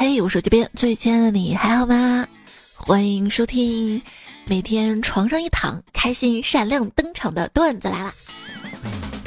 [0.00, 2.24] 嘿，我手机边最亲爱的你还好吗？
[2.72, 4.00] 欢迎收听
[4.44, 8.14] 每天床上一躺，开心闪亮登场的段子来了。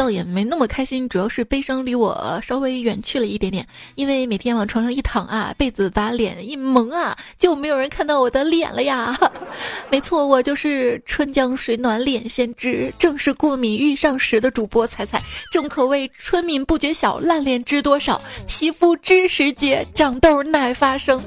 [0.01, 3.67] 倒也没那么开心，主要是悲伤离我稍微远去了一点点。
[3.94, 9.15] 因为每天往床上一躺啊，被子把脸一蒙啊，就没有人看到我的脸了呀。
[9.91, 15.22] 没错，我就是春江水暖脸先知，正是过敏遇上时的主播彩彩。
[15.51, 18.20] 正可谓春眠不觉晓，烂脸知多少。
[18.48, 21.22] 皮肤知时节，长痘乃发生。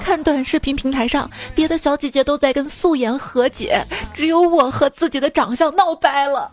[0.00, 6.50] 看短视频平台上，别的小姐姐都在跟素颜和解，只有我和自己的长相闹掰了。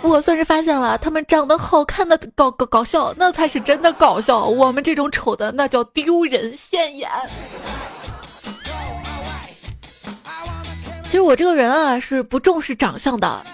[0.00, 4.46] 我算是发现了，他们长得好看的搞搞搞笑，那才是真的搞笑。
[4.46, 7.10] 我们这种丑的，那叫丢人现眼。
[11.04, 13.44] 其实我这个人啊，是不重视长相的，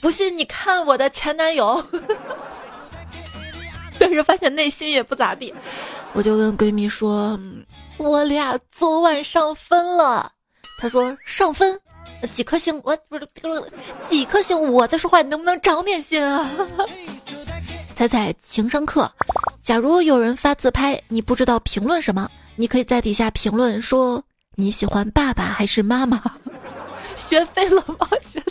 [0.00, 1.84] 不信你看我的前男友。
[3.98, 5.54] 但是发现内心也不咋地，
[6.12, 7.38] 我就跟闺蜜说，
[7.96, 10.32] 我俩昨晚上分了。
[10.78, 11.80] 她说上分。
[12.28, 12.80] 几颗星？
[12.84, 13.28] 我不是
[14.08, 14.60] 几颗星？
[14.72, 16.50] 我在说话，你能不能长点心啊？
[17.94, 19.10] 彩彩情商课，
[19.62, 24.22] 假如有人发自拍，你不知道评论什么，你可以在底下评论说
[24.56, 26.20] 你喜欢爸爸还是妈妈？
[27.16, 28.08] 学废了吗？
[28.20, 28.42] 学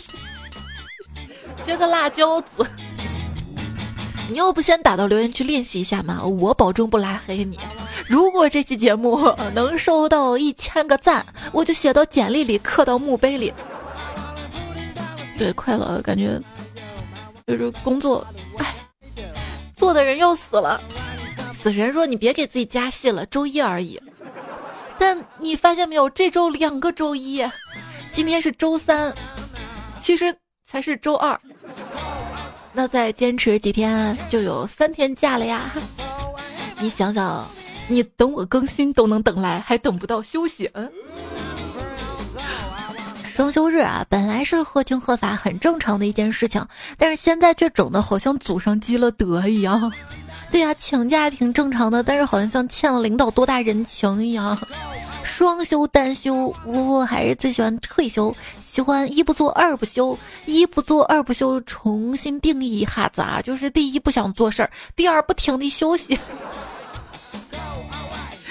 [1.64, 2.66] 学个辣椒子。
[4.30, 6.24] 你要不先打到留言区练习一下嘛？
[6.24, 7.58] 我保证不拉黑你。
[8.06, 13.52] 如果这期节目能收到一千个赞，我就写到简历里，刻到墓碑里。
[15.38, 16.40] 对，快乐，感觉
[17.46, 18.26] 就是工作，
[18.58, 18.74] 哎，
[19.76, 20.80] 做的人要死了。
[21.52, 24.00] 死神说：“你别给自己加戏了，周一而已。”
[24.98, 27.44] 但你发现没有，这周两个周一，
[28.10, 29.14] 今天是周三，
[30.00, 30.34] 其实
[30.66, 31.38] 才是周二。
[32.74, 35.72] 那再坚持几天，就有三天假了呀！
[36.80, 37.48] 你想想，
[37.86, 40.68] 你等我更新都能等来，还等不到休息？
[40.74, 40.90] 嗯。
[43.32, 46.64] 双休日啊，本来是合情合法、很正常的一件事情，
[46.98, 49.92] 但是现在却整的好像祖上积了德一样。
[50.50, 54.56] 对呀，请假挺正常的，但是好像像欠了领导多大人情一样。
[55.24, 58.32] 双休单休，我还是最喜欢退休。
[58.62, 66.18] 喜欢一不做二不休，一不做二不休，重新定义一下子啊，就是第一不想做事儿，第二不停地休息。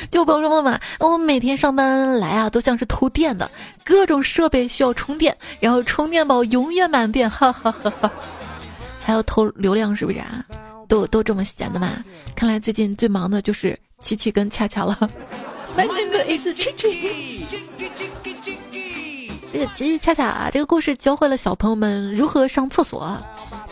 [0.09, 3.49] 就朋友们嘛，我每天上班来啊，都像是偷电的，
[3.83, 8.11] 各种设备需要充电，然后充电宝永远满电，哈哈哈哈。
[9.01, 10.45] 还要偷流量是不是啊？
[10.87, 11.89] 都都这么闲的嘛？
[12.35, 14.97] 看来最近最忙的就是琪琪跟恰恰了。
[15.75, 17.41] My name is Chichi。
[19.51, 23.17] 这个琪琪恰恰啊，这个故事教会了小朋友们如何上厕所。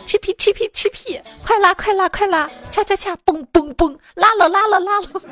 [0.06, 5.08] 吃屁吃屁吃屁，快拉快拉快拉，恰恰恰蹦蹦蹦，拉了拉了拉了。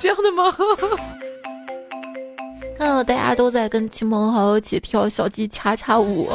[0.00, 0.56] 这样的吗？
[2.78, 6.30] 看到大家都在跟亲朋好友一起跳小鸡恰恰舞，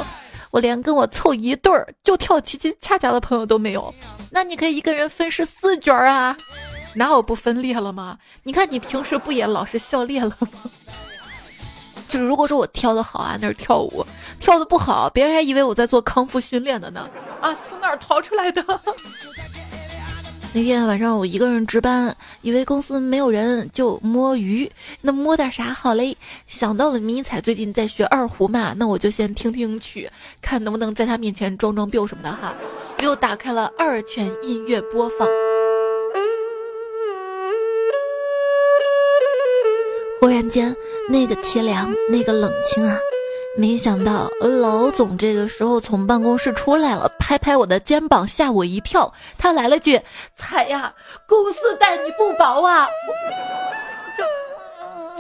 [0.52, 3.94] 我连跟我凑一对儿就跳奇奇恰恰的朋友都没有。
[4.32, 6.36] 那你可以一个人分饰四角啊。
[6.96, 8.18] 哪有不分裂了吗？
[8.44, 10.48] 你看你平时不也老是笑裂了吗？
[12.10, 14.06] 就是如果说我跳的好啊，那是跳舞；
[14.40, 17.10] 跳的不好，别人还以为我在做康复训练的呢。
[17.40, 18.64] 啊，从哪儿逃出来的？
[20.54, 24.70] 那天晚上我一个人值班，以为公司没有人，就摸鱼。
[25.00, 26.18] 那摸点啥好嘞？
[26.46, 32.54] 想到了迷彩最近在学二胡嘛，那我就先听听曲，看能不能在他面前装装逼什么的哈。
[33.00, 35.26] 又打开了二泉音乐播放。
[40.22, 40.74] 忽然间，
[41.10, 42.96] 那个凄凉，那个冷清啊！
[43.58, 49.12] 没想到老总这个时候从办公室出来了，拍拍我的肩膀，吓我一跳。
[49.36, 50.00] 他来了句
[50.38, 50.94] ：“彩呀，
[51.28, 52.88] 公司待你不薄啊！”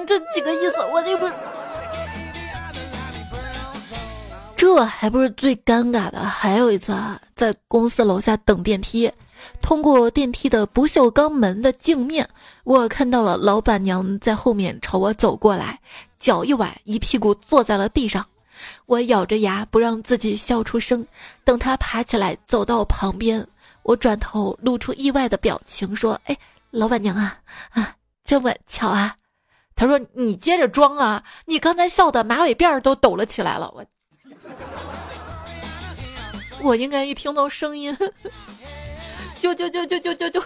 [0.05, 1.27] 这这几个意思，我这不，
[4.55, 6.19] 这还不是最尴尬的。
[6.19, 9.11] 还有一次啊，在公司楼下等电梯。
[9.61, 12.29] 通过电梯的不锈钢门的镜面，
[12.63, 15.79] 我看到了老板娘在后面朝我走过来，
[16.19, 18.25] 脚一崴，一屁股坐在了地上。
[18.85, 21.05] 我咬着牙不让自己笑出声。
[21.43, 23.47] 等她爬起来走到旁边，
[23.83, 26.37] 我转头露出意外的表情，说：“哎，
[26.69, 27.39] 老板娘啊，
[27.71, 29.15] 啊，这么巧啊？”
[29.75, 33.83] 她说：“你接着装啊，你刚才笑的马尾辫都抖了起来了。”我，
[36.61, 37.97] 我应该一听到声音。
[39.41, 40.43] 就就就就就就就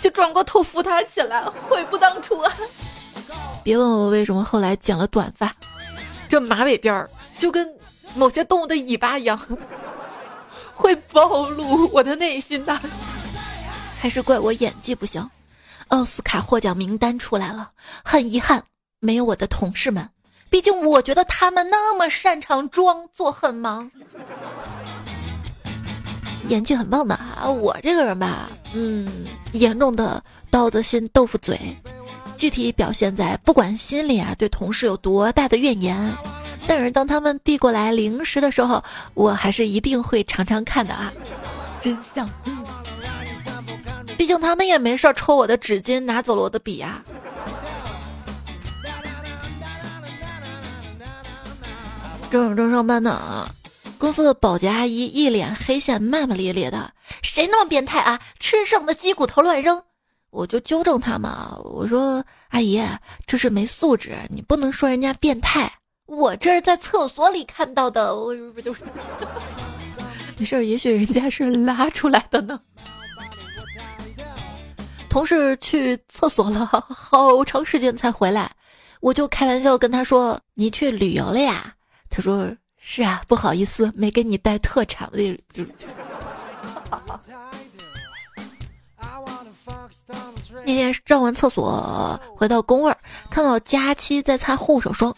[0.00, 2.52] 就转过头扶他起来，悔不当初啊！
[3.64, 5.52] 别问我为什么后来剪了短发，
[6.28, 7.68] 这马尾辫儿就跟
[8.14, 9.36] 某些动物的尾巴一样，
[10.72, 12.80] 会暴露我的内心的。
[13.98, 15.28] 还是怪我演技不行。
[15.88, 17.72] 奥斯卡获奖名单出来了，
[18.04, 18.62] 很遗憾
[19.00, 20.08] 没有我的同事们，
[20.48, 23.90] 毕竟我觉得他们那么擅长装作很忙，
[26.48, 27.48] 演技很棒的啊！
[27.48, 29.06] 我这个人吧，嗯，
[29.52, 31.58] 严重的刀子心豆腐嘴，
[32.36, 36.12] 具体表现在不管心里啊对同事有多大的怨言，
[36.66, 38.82] 但是当他们递过来零食的时候，
[39.14, 41.12] 我还是一定会尝尝看的啊！
[41.80, 42.28] 真相。
[44.16, 47.02] 毕竟他们也没事抽我的纸巾，拿走了我的笔呀。
[52.30, 53.48] 正正上班呢，
[53.98, 56.90] 公司的保洁阿姨一脸黑线，骂骂咧咧的
[57.22, 58.20] ：“谁那么变态啊？
[58.38, 59.82] 吃剩的鸡骨头乱扔！”
[60.30, 62.82] 我就纠正他嘛，我说：“阿姨，
[63.26, 65.72] 这是没素质，你不能说人家变态。
[66.06, 68.82] 我这是在厕所里看到的，我不就是？
[70.36, 72.60] 没事，也许人家是拉出来的呢。”
[75.08, 78.50] 同事去厕所了好长时间才回来，
[79.00, 81.74] 我就开玩笑跟他说：“你去旅游了呀？”
[82.10, 85.10] 他说：“是啊，不好意思，没给你带特产。”
[85.54, 85.64] 就
[90.64, 92.96] 那天上完厕所回到工位，
[93.30, 95.14] 看到佳期在擦护手霜，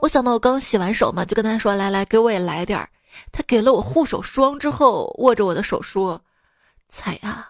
[0.00, 2.88] 我想到我刚洗完手嘛，就跟他说：“来来，给我也来点儿。”
[3.32, 6.20] 他给了我护手霜之后，握着我的手说
[6.88, 7.48] ：“彩呀。”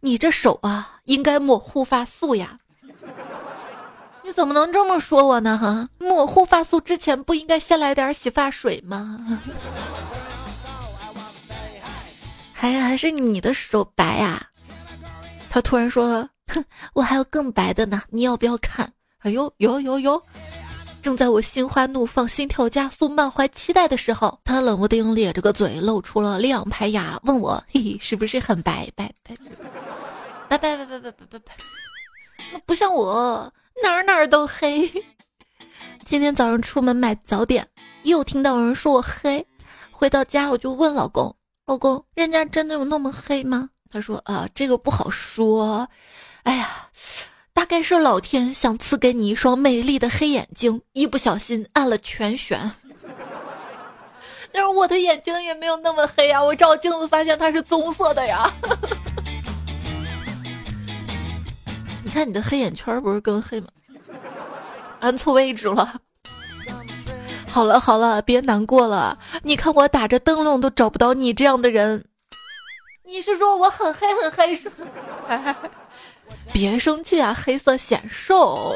[0.00, 2.56] 你这手啊，应该抹护发素呀！
[4.22, 5.58] 你怎么能这么说我呢？
[5.58, 9.18] 哈，抹护发素之前不应该先来点洗发水吗？
[12.52, 14.47] 还还是你的手白呀？
[15.50, 16.64] 他突然说：“哼，
[16.94, 20.22] 我还有更白的呢，你要不要看？”哎呦，有有有！
[21.02, 29.36] 正在我心花怒放、心跳加速、满怀期待的时候，他冷不丁咧着个嘴，露出了两排牙，问我：“嘿嘿，是不是很白白白？”
[30.48, 31.56] 拜拜拜拜拜拜拜拜，
[32.52, 33.52] 那不像我
[33.82, 34.90] 哪儿哪儿都黑。
[36.04, 37.66] 今天早上出门买早点，
[38.02, 39.46] 又听到有人说我黑。
[39.90, 41.34] 回到家我就问老公
[41.66, 45.88] ：“老公，人家真的有那么黑吗？”他说：“啊，这个不好说。
[46.42, 46.88] 哎呀，
[47.52, 52.70] 大概是老天想赐给你一双美丽的黑眼睛，一不小心按了全旋。
[54.52, 58.50] 但是我的眼睛也没有那么黑呀，我照镜子发现它是棕色的呀。”
[62.04, 63.66] 你看你的黑眼圈不是更黑吗？
[65.00, 66.00] 按错位置了。
[67.46, 69.18] 好了好了，别难过了。
[69.42, 72.04] 你看我打着灯笼都找不到你这样的人。
[73.08, 74.68] 你是说我很黑很黑是
[75.26, 75.56] 吗？
[76.52, 78.70] 别生气啊，黑色显瘦。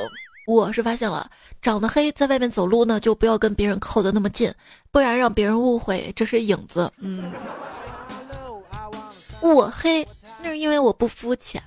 [0.46, 1.30] 我是发现了，
[1.60, 4.50] 长得黑在外面走路呢，就不要跟别人靠得那么近，
[4.90, 6.90] 不然让别人误会这是影子。
[6.96, 7.30] 嗯，
[9.42, 10.08] 我黑
[10.42, 11.62] 那是因为我不肤浅。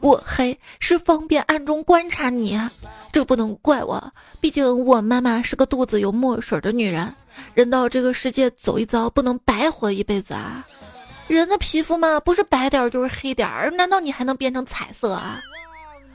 [0.00, 2.70] 我黑是方便暗中观察你啊，
[3.10, 4.12] 这不能怪我，
[4.42, 7.14] 毕竟我妈妈是个肚子有墨水的女人。
[7.54, 10.66] 人到这个世界走一遭，不能白活一辈子啊！
[11.28, 15.40] 人的皮肤嘛，不是白点儿就是黑点儿，难道你还能变成彩色啊？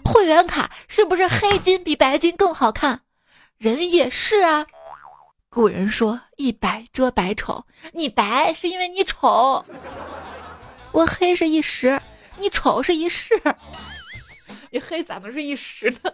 [0.06, 3.02] 会员卡是不是黑金比白金更好看？
[3.58, 4.66] 人也是啊。
[5.50, 9.66] 古人说一白遮百丑，你白是因为你丑，
[10.92, 12.00] 我黑是一时。
[12.38, 13.38] 你丑是一世，
[14.70, 16.10] 你黑咋能是一时呢？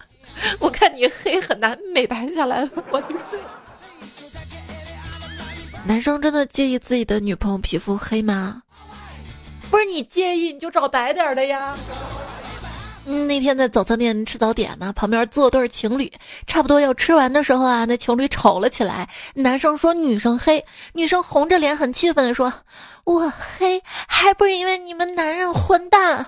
[0.59, 2.67] 我看你黑很难美白下来。
[2.89, 3.03] 我
[5.85, 8.63] 男生真的介意自己的女朋友皮肤黑吗？
[9.69, 11.75] 不是你介意你就找白点的呀。
[13.07, 16.11] 嗯，那天在早餐店吃早点呢，旁边坐对情侣，
[16.47, 19.07] 差不多要吃完的时候啊，那情侣吵了起来。
[19.35, 22.51] 男生说女生黑，女生红着脸很气愤的说
[23.05, 26.25] ：“我黑还不是因为你们男人混蛋。”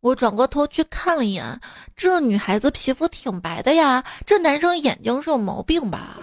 [0.00, 1.60] 我转过头去看了一眼，
[1.96, 6.18] 这女孩子皮肤挺白的呀，这男生眼睛是有毛病吧？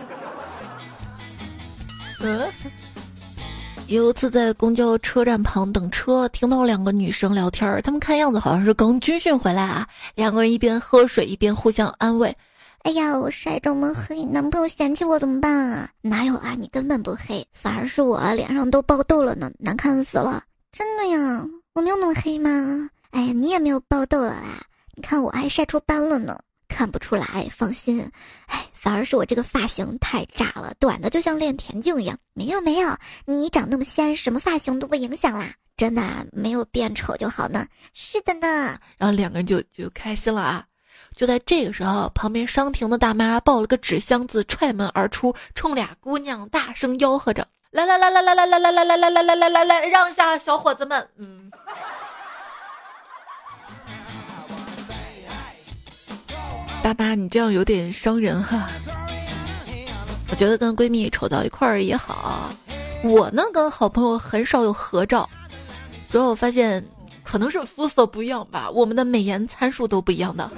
[2.21, 2.47] 嗯。
[3.89, 9.87] 有一次在公交车站旁等车，听到两个女生聊天儿，她们看样子好像是刚军训回来啊。
[10.13, 12.31] 两个人一边喝水一边互相安慰
[12.85, 20.43] ：“哎呀，我晒这么黑，男朋友嫌弃我怎么办啊？”“哪有啊，你根本不黑，反而是我脸上都爆痘了呢，难看死了。
[20.71, 21.43] ”“真的呀，
[21.73, 26.37] 我没有那么黑吗？”“哎呀，你也没有爆痘了啦，你看我还晒出斑了呢。”
[26.79, 28.09] 看不出来，放心。
[28.45, 32.17] 哎，反而是我这个发型太炸了，短的就像练田径一样。
[32.33, 32.95] 没有没有，
[33.25, 35.53] 你长那么仙，什么发型都不影响啦。
[35.75, 37.65] 真的没有变丑就好呢。
[37.93, 38.79] 是的呢。
[38.97, 40.63] 然后两个人就就开心了啊。
[41.17, 51.51] 就在这个时候，旁边商亭的大妈抱了个纸箱子踹门而出，冲俩姑娘大声吆喝着：“来来来来来来来来来来来来来来来，让下，小伙子们。”嗯。
[56.81, 58.69] 爸妈，你这样有点伤人哈。
[60.31, 62.51] 我觉得跟闺蜜丑到一块儿也好。
[63.03, 65.29] 我呢，跟好朋友很少有合照，
[66.09, 66.85] 主要我发现
[67.23, 70.49] 可能是肤色不一样吧，我们的美颜参数都不一样的。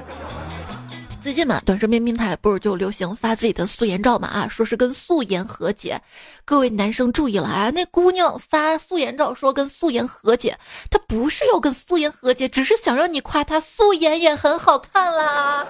[1.21, 4.27] 最近嘛，短视频平台不是就流行发自己的素颜照嘛？
[4.27, 6.01] 啊，说是跟素颜和解。
[6.43, 10.57] 各位男生注意了啊，那姑娘发素颜照说跟素颜和解，
[10.89, 15.67] 她不是要跟素颜和解，只是想让你夸她素颜也很好看啦。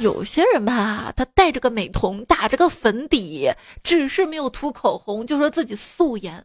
[0.00, 3.50] 有些人吧，他带着个美瞳，打着个粉底，
[3.82, 6.44] 只是没有涂口红，就说自己素颜。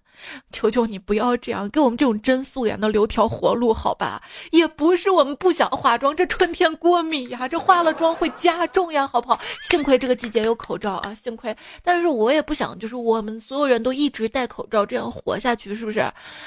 [0.52, 4.22] 求求你不要这样，给我们这种真素颜的留条活路，好吧？
[4.52, 9.40] 也不是我们不想化妆，这春天过敏呀，这化了妆会加重呀，好不好？
[9.70, 11.56] 幸亏这个季节有口罩啊，幸亏。
[11.84, 16.00] 但是我也不想，就是我们所有人都一直戴口罩，这样活下去，是不是？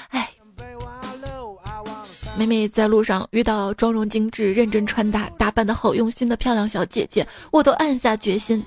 [0.08, 0.30] 哎。
[2.38, 8.62] 每每在路上遇到妆容精致、认真穿搭、打扮的好用心的漂亮小姐姐，我都暗下决心，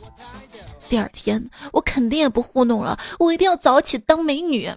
[0.90, 4.68] 第二天我肯定也不糊弄了，我一定要早起当美女。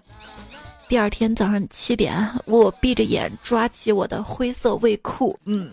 [0.87, 5.71] 第二天早上七点，我闭着眼抓起我的灰色卫裤，嗯。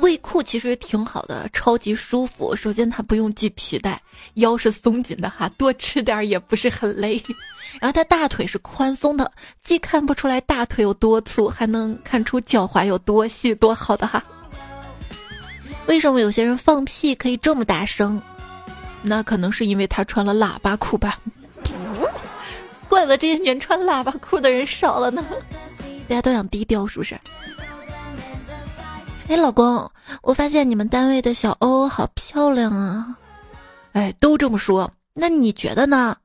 [0.00, 2.56] 卫裤其实挺好的，超级舒服。
[2.56, 4.00] 首先它不用系皮带，
[4.34, 7.22] 腰是松紧的哈，多吃点也不是很累。
[7.80, 9.30] 然后它大腿是宽松的，
[9.62, 14.22] 既看不出来大腿有多粗，还能看出脚踝有多细，多好的哈。
[15.86, 18.20] 为什么有些人放屁可以这么大声？
[19.02, 21.18] 那可能是因为他穿了喇叭裤吧。
[22.88, 25.24] 怪不得这些年穿喇叭裤的人少了呢，
[26.08, 27.18] 大家都想低调，是不是？
[29.28, 29.90] 哎，老公，
[30.22, 33.18] 我发现你们单位的小欧好漂亮啊！
[33.92, 36.16] 哎，都这么说，那你觉得呢？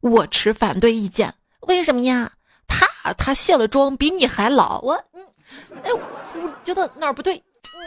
[0.00, 2.30] 我持反对意见，为什么呀？
[2.66, 5.22] 他他卸了妆比你还老，我嗯，
[5.82, 7.36] 哎，我觉得哪儿不对？
[7.36, 7.78] 嗯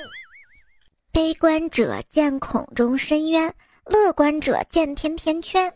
[1.12, 3.52] 悲观者见孔中深渊，
[3.86, 5.74] 乐观者见甜甜圈。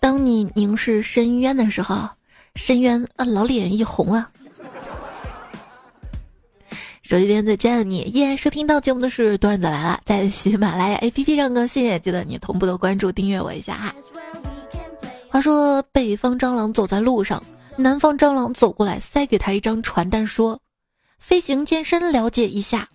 [0.00, 2.08] 当你凝视深渊的时候，
[2.56, 4.28] 深渊啊，老脸一红啊。
[7.10, 13.92] 手机边最亲爱你，依然收听到节目的是段子来了，在喜马拉雅 APP 上更新，也记得你同步的关注订阅我一下哈。
[15.28, 17.42] 话说北方蟑螂走在路上，
[17.74, 20.60] 南方蟑螂走过来，塞给他一张传单，说
[21.18, 22.88] ：“飞行健身了解一下。”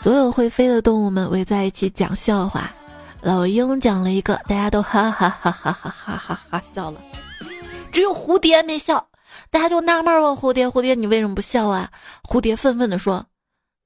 [0.00, 2.72] 所有会飞的动物们围在一起讲笑话，
[3.20, 6.98] 老鹰讲了一个，大家都哈哈哈哈哈哈哈哈笑了，
[7.92, 9.07] 只有蝴蝶没笑。
[9.50, 11.90] 大家就纳闷问蝴蝶：“蝴蝶，你为什么不笑啊？”
[12.28, 13.26] 蝴蝶愤愤地说：“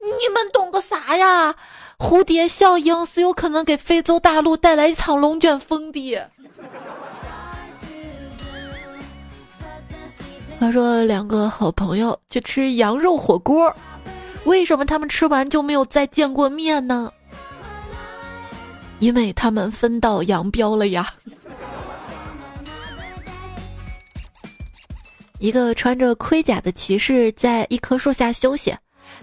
[0.00, 1.54] 你们懂个啥呀？
[1.98, 6.18] 蝴蝶效应是有可能给非洲大陆带来一场龙卷风的。”
[10.58, 13.74] 他说：“两个好朋友去吃羊肉火锅，
[14.44, 17.12] 为什么他们吃完就没有再见过面呢？
[19.00, 21.14] 因为他们分道扬镳了呀。”
[25.42, 28.72] 一个穿着盔甲的骑士在一棵树下休息，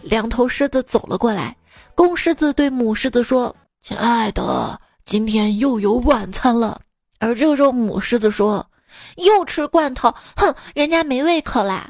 [0.01, 1.55] 两头狮子走了过来。
[1.95, 6.77] 公狮子对母狮子说：“亲爱的，今天又有晚餐了。”
[7.19, 8.67] 而这个时候，母狮子说
[9.15, 11.89] ：“又吃罐头，哼，人家没胃口啦。”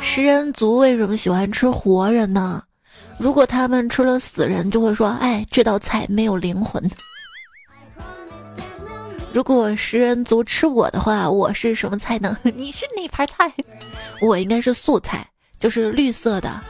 [0.00, 2.62] 食人族为什么喜欢吃活人呢？
[3.18, 6.88] 如果他们吃了死人，就会说：“哎，这道菜没有灵魂。”
[9.32, 12.36] 如果食人族吃我的话，我是什么菜呢？
[12.54, 13.52] 你是哪盘菜？
[14.20, 15.26] 我应该是素菜，
[15.60, 16.60] 就是绿色的，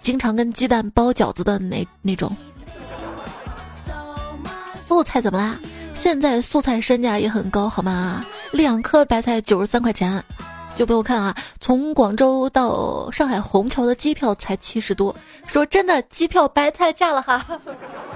[0.00, 2.36] 经常跟鸡蛋包饺子的那那种。
[4.86, 5.56] 素菜怎么啦？
[5.94, 8.24] 现在素菜身价也很高，好吗？
[8.50, 10.22] 两颗白菜九十三块钱。
[10.76, 15.14] 就不用看啊，从广州到上海虹桥的机票才七十多。
[15.46, 17.46] 说真的，机票白菜价了哈。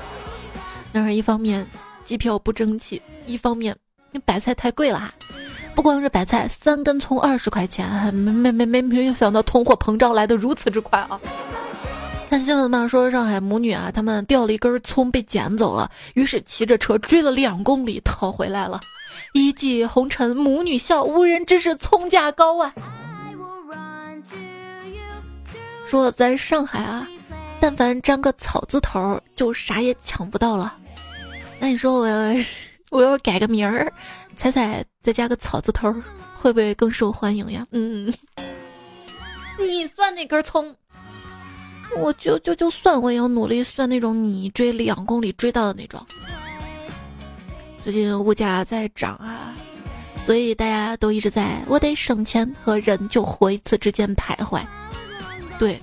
[0.91, 1.67] 然而一方面
[2.05, 3.77] 机票不争气，一方面。
[4.25, 5.13] 白菜太贵了哈，
[5.75, 11.21] 不光是白菜，三根葱二十块钱，没没没没没有想到通货膨胀来得如此之快啊！
[12.31, 18.81] 看新闻嘛，说上海母女啊，他们掉了一根葱被捡走了，于是骑着车追了两公里讨回来了。
[19.33, 22.73] 一骑红尘母女笑，无人知是葱价高啊！
[25.87, 27.07] 说在上海啊，
[27.61, 30.75] 但凡沾个草字头，就啥也抢不到了。
[31.61, 32.35] 那你说我要？
[32.95, 33.93] 我要改个名儿，
[34.37, 35.93] 彩彩再加个草字头，
[36.33, 37.67] 会不会更受欢迎呀？
[37.73, 38.07] 嗯，
[39.59, 40.73] 你算那根葱，
[41.97, 46.01] 我就就就算，我也要努力算那种你追两公里追到的那种。
[47.83, 49.53] 最近物价在涨啊，
[50.25, 54.65] 所以大家都一直在我得省钱和人就活一次之间徘徊。
[55.59, 55.83] 对，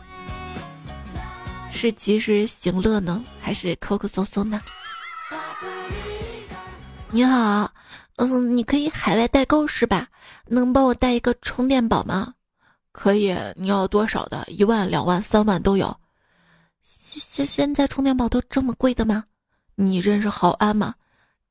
[1.74, 4.62] 是及时行乐呢，还是抠抠搜搜呢？
[7.14, 7.70] 你好，
[8.16, 10.08] 嗯，你可以海外代购是吧？
[10.48, 12.34] 能帮我带一个充电宝吗？
[12.94, 14.46] 可以，你要多少的？
[14.48, 15.94] 一万、两万、三万都有。
[16.84, 19.26] 现现在充电宝都这么贵的吗？
[19.76, 20.96] 你认识郝安吗？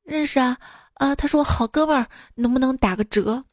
[0.02, 0.56] 认识啊，
[0.94, 3.44] 啊，他说好哥们儿，能不能打个折？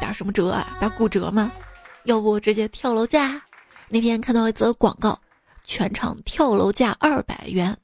[0.00, 0.76] 打什么折啊？
[0.80, 1.52] 打骨折吗？
[2.02, 3.40] 要不直接跳楼价？
[3.88, 5.16] 那天看到一则广告，
[5.66, 7.76] 全场跳楼价二百元，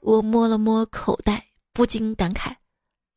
[0.00, 2.52] 我摸了摸口袋，不禁感慨，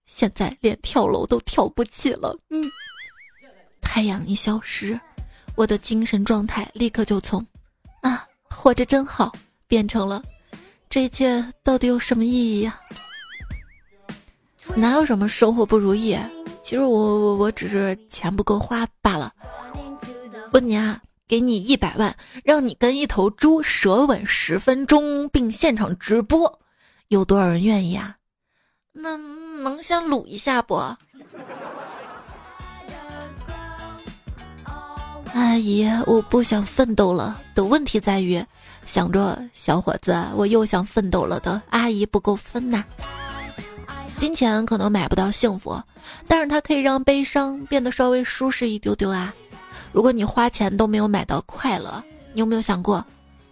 [0.05, 2.37] 现在连跳楼都跳不起了。
[2.51, 2.63] 嗯，
[3.81, 4.97] 太阳一消失，
[5.55, 7.45] 我的精神状态立刻就从
[8.01, 9.33] 啊活着真好
[9.67, 10.23] 变成了
[10.87, 12.79] 这一切到底有什么意义呀？
[14.75, 16.15] 哪有什么生活不如意？
[16.61, 19.33] 其实我我我只是钱不够花罢了。
[20.53, 26.59] 问你啊，给你一百万，让你跟一头猪舌吻十分钟，并现场直播，
[27.07, 28.17] 有多少人愿意啊？
[28.91, 30.75] 那能先撸一下不？
[35.33, 37.41] 阿姨，我不想奋斗了。
[37.53, 38.45] 的问题在于，
[38.85, 42.83] 想着小伙子，我又想奋斗了的阿姨不够分呐。
[44.17, 45.81] 金钱可能买不到幸福，
[46.25, 49.33] 但是它可以让悲伤变得稍微舒适一丢丢啊。
[49.95, 53.01] 如果你花钱都没有买到快乐，你有没有想过，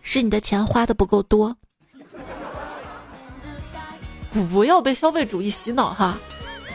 [0.02, 1.56] 是你的钱花的不够多？
[4.52, 6.18] 不要被消费主义洗脑哈！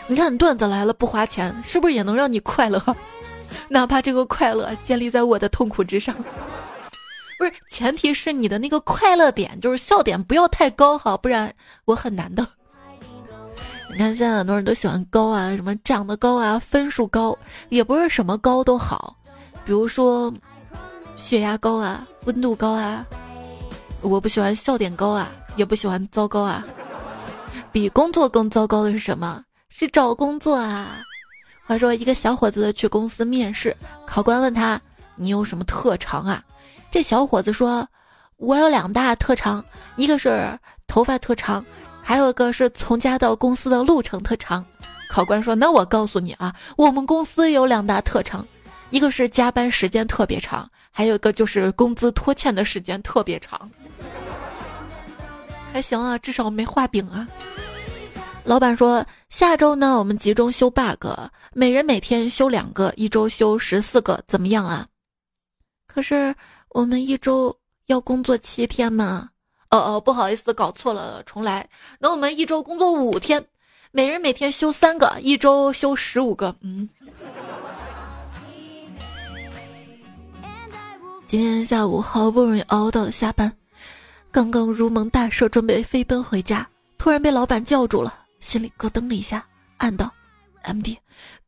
[0.06, 2.82] 你看段子来了不花钱，是不是也能让你快乐？
[3.68, 6.16] 哪怕这个快乐建立在我的痛苦之上，
[7.38, 11.52] 不是前提是你的那个快乐点就是笑点不要太高哈，不然
[11.84, 12.48] 我很难的。
[13.90, 17.38] 你看，现在很多人都喜欢高啊，什么长得高啊，分数高，
[17.68, 19.14] 也不是什么高都好。
[19.68, 20.32] 比如说，
[21.14, 23.04] 血压高啊，温度高啊，
[24.00, 26.64] 我不喜欢笑点高啊，也不喜欢糟糕啊。
[27.70, 29.44] 比工作更糟糕的是什么？
[29.68, 31.02] 是找工作啊。
[31.66, 33.76] 话说，一个小伙子去公司面试，
[34.06, 34.80] 考官问他
[35.16, 36.42] ：“你有什么特长啊？”
[36.90, 37.86] 这小伙子说
[38.40, 39.62] ：“我有两大特长，
[39.96, 41.62] 一个是头发特长。”
[42.00, 44.64] 还有一个是从家到公司的路程特长，
[45.10, 48.46] 考官说：“那我告诉你啊，我们公司有两大特长，
[48.90, 53.70] 一个是加班时间特别长，还有一个就是工资拖欠的时间特别长。”
[55.72, 57.28] 还行啊，至少没画饼啊。
[58.44, 61.06] 老板说：“下周呢，我们集中修 bug，
[61.52, 64.86] 每人每天修两个，一周修十四个，怎么样啊？”
[65.86, 66.34] 可是
[66.70, 67.54] 我们一周
[67.86, 69.28] 要工作七天嘛。
[69.70, 71.68] 哦哦，不好意思，搞错了，重来。
[71.98, 73.44] 那我们一周工作五天，
[73.90, 76.56] 每人每天修三个，一周修十五个。
[76.62, 76.88] 嗯。
[81.28, 83.52] 今天下午好不容易熬到了下班，
[84.30, 89.44] 刚刚如蒙大赦，准备飞奔回家，突然被老板叫住了，心里咯噔了一下，
[89.76, 90.10] 暗道
[90.62, 90.98] ：“M D，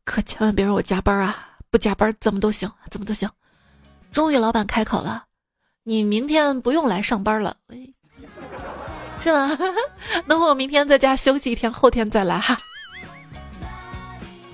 [0.05, 1.35] 可千万别让我加班啊！
[1.71, 3.27] 不加班怎么都行，怎么都行。”
[4.13, 5.23] 终于老板开口了
[5.81, 7.57] ：“你明天不用来上班了。”。
[9.23, 9.57] 是吗？
[10.27, 12.55] 那我明天在家休息一天，后天再来哈。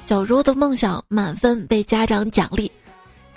[0.05, 2.71] 小时候的梦想满分被家长奖励，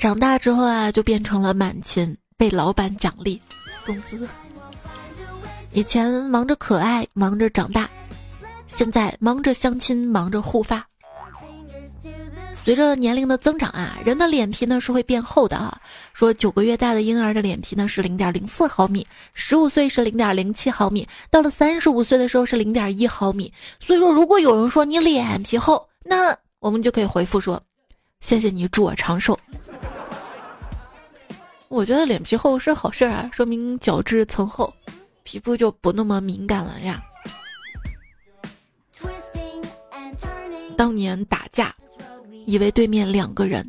[0.00, 3.38] 长大之后啊就变成了满勤被老板奖励
[3.84, 4.26] 工资。
[5.72, 7.86] 以前忙着可爱，忙着长大，
[8.66, 10.82] 现在忙着相亲，忙着护发。
[12.64, 15.78] 随着年龄的增长啊，人的脸皮呢是会变厚的啊。
[16.14, 23.52] 说九个月大的婴儿的脸皮呢是零点零四毫米，十五岁是零点零七毫米，到了三十五岁的时候是零点一毫米。
[23.78, 27.62] 所以说，如果有人说你脸皮厚，那我们就可以回复说：
[28.20, 29.38] 谢谢你，祝我长寿。
[31.70, 34.74] 我觉得脸皮厚是好事啊，说明角质层厚，
[35.22, 37.00] 皮肤就不那么敏感了呀。
[40.76, 41.74] 当年打架。
[42.46, 43.64] 以为对面两个人，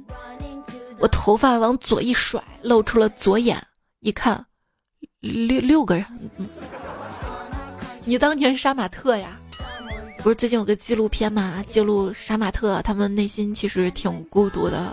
[0.97, 3.61] 我头发往左一甩，露出了左眼，
[3.99, 4.43] 一看，
[5.19, 6.05] 六六个人。
[8.05, 9.37] 你当年杀马特呀？
[10.23, 11.63] 不是最近有个纪录片嘛？
[11.67, 14.91] 记录杀马特他们内心其实挺孤独的。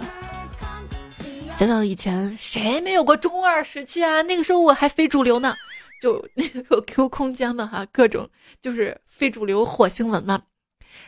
[1.59, 4.23] 想想以前谁没有过中二时期啊？
[4.23, 5.57] 那个时候我还非主流呢，
[6.01, 8.31] 就那个时候 Q 空间的哈，各种
[8.63, 10.41] 就是非主流火星文嘛。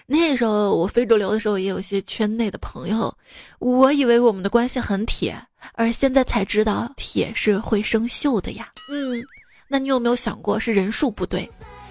[0.06, 3.16] 那时候我非主流的时候，也有些圈内的朋友，
[3.60, 5.40] 我以为我们的关系很铁，
[5.74, 8.68] 而现在才知道铁是会生锈的呀。
[8.90, 9.24] 嗯，
[9.68, 11.48] 那你有没有想过是人数不对？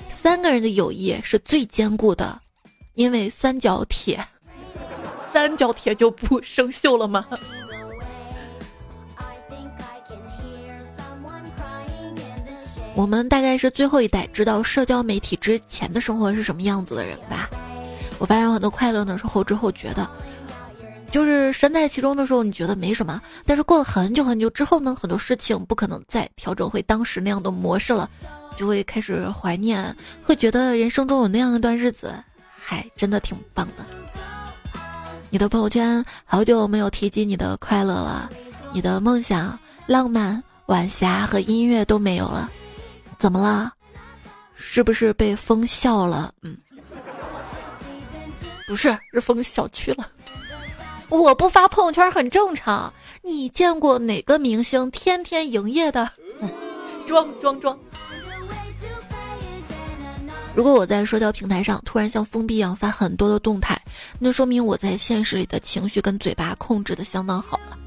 [0.10, 2.38] 三个人的友谊是最坚固的，
[2.96, 4.20] 因为三角铁，
[5.32, 7.26] 三角铁就不生锈了吗？
[13.00, 17.50] 我们大概是最后一代知道社交媒体之前的生活是什么样子的人吧。
[18.18, 20.06] 我发现很多快乐的时候之后觉得，
[21.10, 28.10] 就是身在其中的时候你觉得没什么，但是过了很久很久之后呢，很多事情不可能再调整回当时那样的模式了，
[28.58, 32.14] 就会开始怀念，会觉得人生中有那样一段日子，
[32.60, 33.86] 还真的挺棒的。
[35.30, 38.30] 你的朋友圈好久没有提及你的快乐了，
[38.74, 39.58] 你的梦想、
[39.88, 42.52] 浪漫、晚霞和音乐都没有了。
[43.20, 43.74] 怎么了？
[44.56, 46.34] 是不是被封校了？
[46.42, 46.58] 嗯，
[48.66, 50.08] 不是，是封小区了。
[51.10, 52.92] 我不发朋友圈很正常。
[53.22, 56.10] 你见过哪个明星天天营业的？
[57.06, 57.78] 装装装！
[60.56, 63.80] 如果我在社交平台上突然像封闭一样发很多的动态，
[64.18, 67.78] 那说明我在现实里的情绪跟嘴巴控制的相当好了。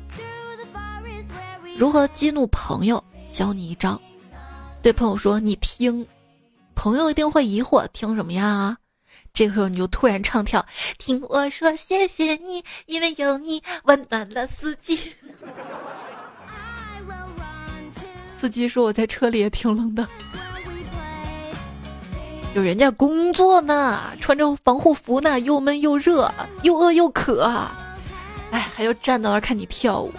[1.77, 3.03] 如何激怒朋友？
[3.31, 3.99] 教你一招。
[4.83, 6.05] 对朋友说：“你听，
[6.75, 8.77] 朋友一定会疑惑，听什么呀？
[9.33, 10.67] 这个时候你就突然唱跳，
[10.99, 14.99] 听我说谢谢你，因为有你温暖了四季。
[18.37, 20.05] 司机说我在车里也挺冷的，
[22.57, 26.29] 有人家工作呢，穿着防护服呢，又闷又热，
[26.63, 27.45] 又饿又渴，
[28.51, 30.13] 哎，还要站到那看你跳舞。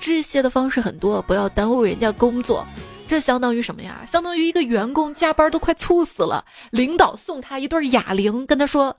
[0.00, 2.66] 这些的方式很多，不要耽误人家工作。”
[3.08, 4.02] 这相当于什么呀？
[4.10, 8.94] 相当于一个员工加班都快猝死了，领导送他一对哑铃，跟他说：“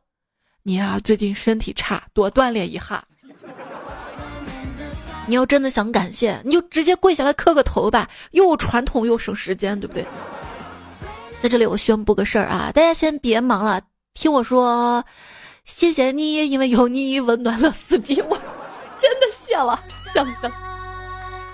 [0.63, 3.03] 你呀，最近身体差，多锻炼一下。”
[5.27, 10.03] 你要真的想感谢，你就直接跪下来磕个头吧，又传统又省时间，对不对？
[11.39, 13.79] 在这里我宣布个事儿啊，大家先别忙了，
[14.15, 15.05] 听我说，
[15.65, 18.35] 谢谢你，因为有你温暖了四季，我
[18.99, 19.79] 真的谢了，
[20.11, 20.68] 谢了，谢了。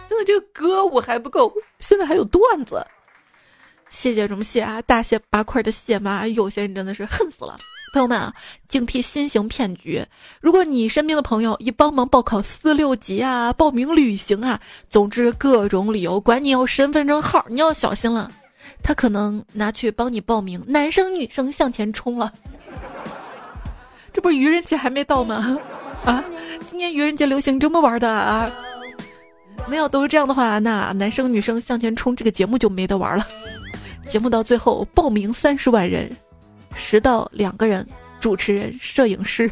[0.10, 2.86] 那这个歌舞还不够，现在还有段子。
[3.90, 4.82] 谢谢什么谢啊？
[4.82, 6.28] 大卸八块的谢吗？
[6.28, 7.56] 有些人真的是恨死了。
[7.94, 8.34] 朋友们啊，
[8.68, 10.04] 警惕新型骗局。
[10.42, 18.30] 如果你身边的朋友一帮忙报考四六级啊，报名旅行啊，总之各种理由管你要身份证号，你要小心了。
[18.84, 22.34] 他可能拿去帮你报名男生女生向前冲了。
[24.12, 25.58] 这不是愚人节还没到吗？
[26.04, 26.24] 啊，
[26.68, 28.52] 今年愚人节流行这么玩的啊？
[29.68, 33.28] 那要都是这样的话，那男生女生向前冲这个节目就没得玩了。
[34.08, 36.16] 节目到最后报名三十万人，
[36.76, 37.88] 十到两个人，
[38.20, 39.52] 主持人、摄影师。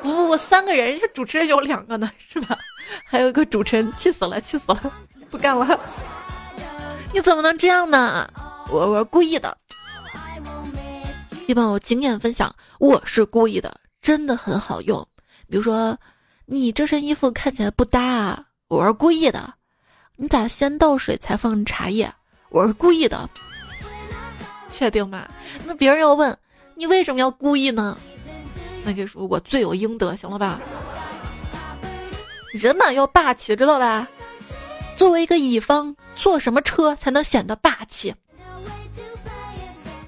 [0.00, 2.56] 不不不，三个人，主持人有两个呢，是吧？
[3.04, 4.92] 还有一个主持人，气死了，气死了，
[5.30, 5.78] 不干了！
[7.12, 8.28] 你怎么能这样呢？
[8.70, 9.56] 我我是故意的。
[11.46, 15.06] 一般我经验分享，我是故意的，真的很好用。
[15.48, 15.98] 比如说，
[16.46, 18.44] 你这身衣服看起来不搭啊。
[18.72, 19.52] 我是故意的，
[20.16, 22.10] 你咋先倒水才放茶叶？
[22.48, 23.28] 我是故意的，
[24.66, 25.28] 确定吗？
[25.66, 26.34] 那别人要问
[26.74, 27.98] 你为什么要故意呢？
[28.82, 30.58] 那就说我罪有应得，行了吧？
[32.50, 34.08] 人嘛要霸气，知道吧？
[34.96, 38.14] 作为一个乙方，坐什么车才能显得霸气？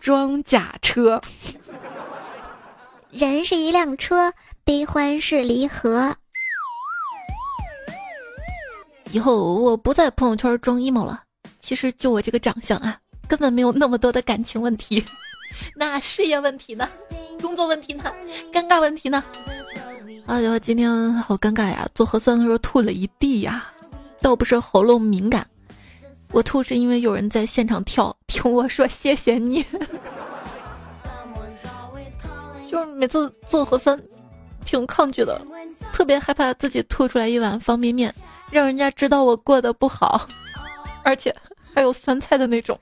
[0.01, 1.21] 装甲车。
[3.11, 4.33] 人是一辆车，
[4.65, 6.17] 悲欢是离合。
[9.15, 11.23] 以后我不在朋友圈装 emo 了。
[11.61, 12.99] 其实就我这个长相啊，
[13.29, 15.05] 根本没有那么多的感情问题。
[15.77, 16.89] 那事业问题呢？
[17.41, 18.13] 工作问题呢？
[18.53, 19.23] 尴尬问题呢？
[20.27, 21.87] 哎呦，今天好尴尬呀！
[21.95, 23.73] 做核酸的时候吐了一地呀，
[24.21, 25.47] 倒不是喉咙敏感，
[26.33, 29.65] 我吐是因为有人在现场跳，听我说谢谢你。
[32.69, 33.97] 就是每次做核酸，
[34.65, 35.41] 挺抗拒的，
[35.93, 38.13] 特别害怕自己吐出来一碗方便面。
[38.55, 40.29] 让人家知道我过得不好，
[41.03, 41.35] 而且
[41.75, 42.79] 还有酸菜的那种。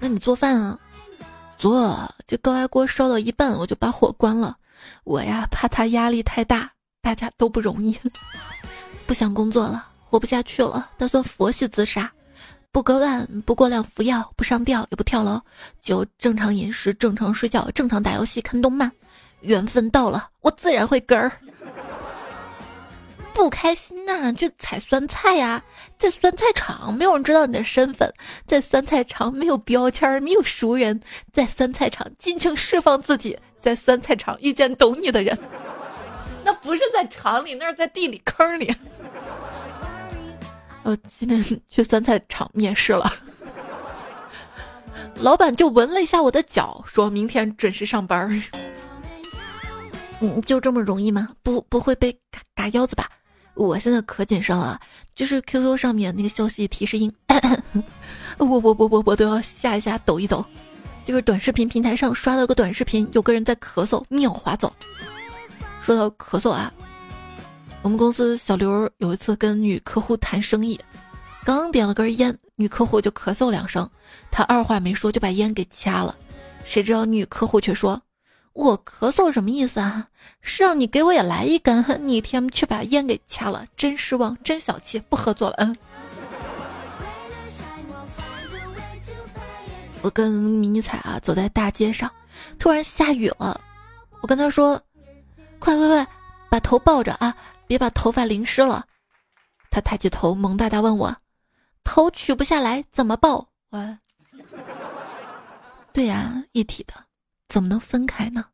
[0.00, 0.76] 那你做饭啊？
[1.56, 4.56] 做，这高压锅烧到一半，我就把火关了。
[5.04, 6.68] 我呀，怕他压力太大，
[7.00, 7.96] 大家都不容易，
[9.06, 12.10] 不想工作了，活不下去了，打算佛系自杀，
[12.72, 15.40] 不割腕，不过量服药，不上吊，也不跳楼，
[15.80, 18.90] 就正常饮食，正常睡觉，正常打游戏，看动漫。
[19.42, 21.30] 缘分到了，我自然会根儿。
[23.36, 25.62] 不开心呐，去采酸菜呀，
[25.98, 28.10] 在酸菜场没有人知道你的身份，
[28.46, 30.98] 在酸菜场没有标签，没有熟人，
[31.34, 35.38] 在酸菜场尽情释放自己，在酸菜场遇见懂你的人。
[36.42, 38.74] 那不是在厂里，那是在地里坑里。
[40.82, 43.12] 我今天去酸菜场面试了，
[45.20, 48.42] 老板就闻了一下我的脚，说明天准时上班。
[50.20, 51.28] 嗯，就这么容易吗？
[51.42, 53.10] 不，不会被嘎嘎腰子吧？
[53.56, 54.78] 我现在可谨慎了，
[55.14, 57.12] 就是 QQ 上面那个消息提示音，
[58.38, 60.44] 我我我我我都要吓一下抖一抖。
[61.04, 64.72] 这个短视频平台上刷到个短视频，有个人在咳嗽，秒划走。
[65.80, 66.72] 说到咳嗽啊，
[67.80, 70.78] 我们公司小刘有一次跟女客户谈生意，
[71.44, 73.88] 刚点了根烟，女客户就咳嗽两声，
[74.30, 76.14] 他二话没说就把烟给掐了。
[76.64, 78.02] 谁知道女客户却说
[78.56, 80.08] ：“我咳嗽什么意思啊？
[80.40, 85.76] 是让你给我也来一根，你天却把烟给掐了，真失望，真小气，不合作了。”嗯。
[90.00, 92.10] 我跟迷你彩啊走在大街上，
[92.58, 93.60] 突然下雨了，
[94.22, 94.80] 我跟他说。
[95.58, 96.06] 快快快，
[96.50, 97.34] 把头抱着啊！
[97.66, 98.84] 别把头发淋湿了。
[99.70, 101.16] 他抬起头，萌大大问我
[101.82, 103.98] ：“头取不下来怎么抱？”完。
[105.94, 106.92] 对呀，一体的，
[107.48, 108.44] 怎么能分开呢？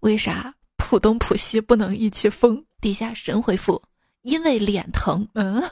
[0.00, 2.64] 为啥浦东浦西不能一起疯？
[2.80, 3.82] 底下神回复：
[4.22, 5.26] 因为脸疼。
[5.34, 5.62] 嗯。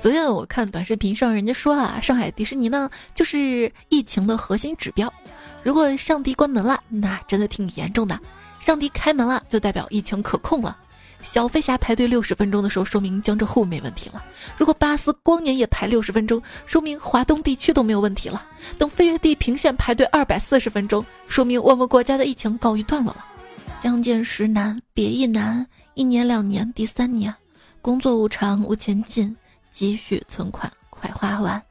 [0.00, 5.12] 昨天我看短视频上，人家说啊，上海迪士尼呢就是疫情的核心指标。
[5.62, 8.16] 如果上帝关门了，那真的挺严重的；
[8.58, 10.76] 上帝开门了，就代表疫情可控了。
[11.22, 14.20] 小飞侠排队六十分钟的时候，说明江浙沪没问题了；
[14.58, 18.44] 如果巴斯光年也排六十分钟，说明华东地区都没有问题了。
[18.76, 23.24] 等飞越地平线排队二百四十分钟，说明我们国家的疫情告一段落了。
[23.80, 25.66] 相见时难，别亦难。
[25.94, 27.34] 一年两年，第三年，
[27.80, 29.34] 工作无常无前进，
[29.70, 31.62] 积蓄存款快花完，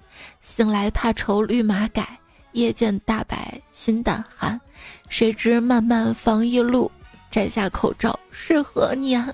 [0.41, 2.17] 醒来怕愁绿马改。
[2.53, 4.59] 夜见大白心胆寒，
[5.07, 6.91] 谁知漫漫防疫路，
[7.31, 9.33] 摘下口罩是何年？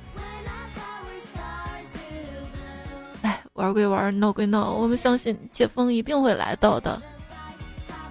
[3.24, 7.02] 哎，玩归玩，闹归闹，我们相信解封一定会来到的。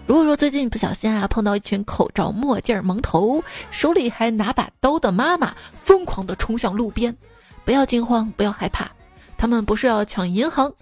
[0.07, 7.17] 如果说最近不小心啊碰到一群口罩、墨镜、蒙头，手里还拿把刀的妈妈，疯狂的冲向路边，
[7.65, 8.91] 不要惊慌，不要害怕，
[9.37, 10.73] 他们不是要抢银行，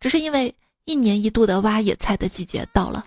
[0.00, 0.54] 只是因为
[0.86, 3.04] 一年一度的挖野菜的季节到了。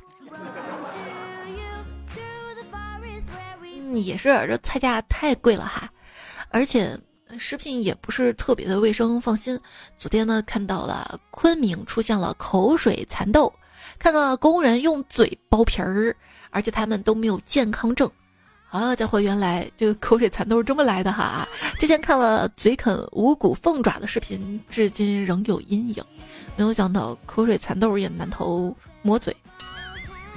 [3.96, 5.90] 也是，这菜价太贵了哈，
[6.50, 7.00] 而且
[7.38, 9.20] 食品也不是特别的卫生。
[9.22, 9.60] 放心，
[10.00, 13.52] 昨天呢看到了昆明出现了口水蚕豆，
[14.00, 16.16] 看到工人用嘴剥皮儿，
[16.50, 18.10] 而且他们都没有健康证。
[18.70, 21.48] 好家伙，原来这个口水蚕豆是这么来的哈！
[21.80, 26.04] 之前看了嘴啃五谷凤爪的视频，至今仍有阴影。
[26.58, 29.34] 没有想到口水蚕豆也难逃磨嘴，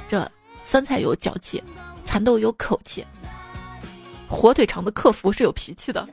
[0.09, 0.31] 这
[0.63, 1.61] 酸菜有脚气，
[2.05, 3.05] 蚕豆有口气。
[4.31, 6.09] 火腿肠的客服是有脾气的。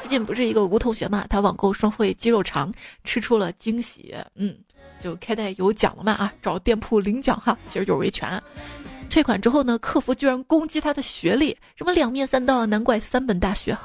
[0.00, 2.72] 最近不是一个吴同学嘛，他网购双汇鸡肉肠
[3.04, 4.56] 吃出了惊喜，嗯，
[5.00, 8.42] 就开袋有奖了嘛啊，找店铺领奖哈，其实就是维权。
[9.08, 13.76] 退款之后呢，客服居然攻击他的学历，什么两面三刀，难怪三本大学。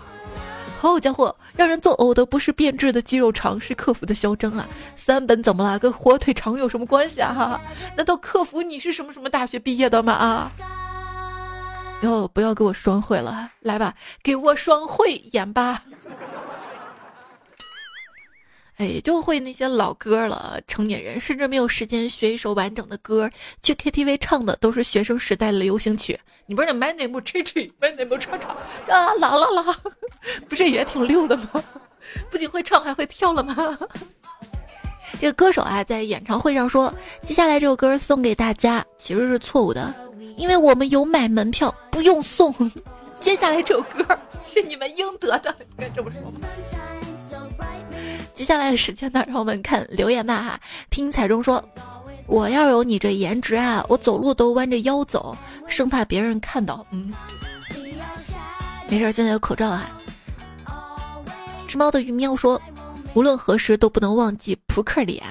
[0.80, 4.68] 好家伙，让人作呕的不是变质的鸡肉肠，是客服的嚣张啊！
[4.96, 5.78] 三本怎么了？
[5.78, 7.34] 跟火腿肠有什么关系啊？
[7.34, 7.62] 哈，
[7.98, 10.14] 难道客服你是什么什么大学毕业的吗？
[10.14, 10.52] 啊？
[12.00, 15.84] 不要，不要给我双汇了，来吧，给我双汇演吧。
[18.78, 20.62] 哎，就会那些老歌了。
[20.66, 23.30] 成年人甚至没有时间学一首完整的歌，
[23.62, 26.18] 去 KTV 唱的都是学生时代的流行曲。
[26.46, 28.56] 你不是买哪部吹吹，买哪部唱唱
[28.88, 29.14] 啊？
[29.16, 29.78] 啦啦啦，
[30.48, 31.62] 不是也挺溜的吗？
[32.32, 33.78] 不仅会唱，还会跳了吗？
[35.20, 36.94] 这个歌手啊，在演唱会上说，
[37.26, 39.94] 接下来这首歌送给大家，其实是错误的。
[40.38, 42.54] 因为我们有买门票，不用送。
[43.20, 46.48] 接下来这首歌是你们应得的，应该这么说吧。
[48.34, 50.60] 接下来的时间呢，让我们看留言吧哈。
[50.90, 51.62] 听彩中说，
[52.26, 55.36] 我要有你这颜值啊，我走路都弯着腰走，
[55.68, 56.86] 生怕别人看到。
[56.92, 57.12] 嗯，
[58.88, 59.92] 没事，现在有口罩啊。
[61.68, 62.60] 吃猫的鱼喵说，
[63.14, 65.22] 无论何时都不能忘记扑克脸。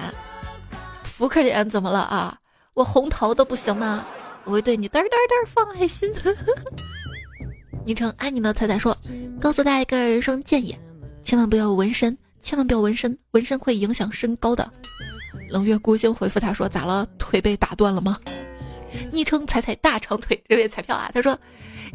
[1.17, 2.37] 扑克脸怎么了啊？
[2.75, 4.05] 我红桃的不行吗？
[4.49, 6.11] 我会对你嘚嘚嘚放爱心。
[7.85, 8.97] 昵称爱你的彩彩说
[9.39, 10.75] ：“告诉大家一个人生建议，
[11.23, 14.67] 千万不要纹身，千万不要纹身，纹身会影响身高的。”
[15.49, 17.07] 冷月孤星回复他说：“咋了？
[17.19, 18.17] 腿被打断了吗？”
[19.13, 21.37] 昵称彩彩大长腿这位彩票啊，他说：“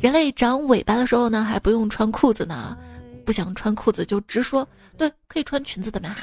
[0.01, 2.79] 人类长尾巴的时候呢，还不用穿裤子呢，
[3.27, 6.15] 不想穿裤子就直说，对，可以穿裙子的嘛。”